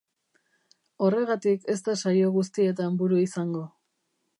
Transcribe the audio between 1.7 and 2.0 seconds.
ez da